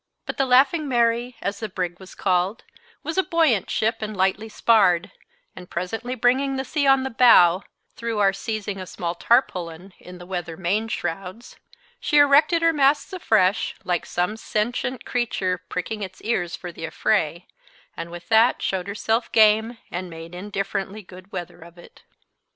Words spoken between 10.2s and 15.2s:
weather main shrouds, she erected her masts afresh, like some sentient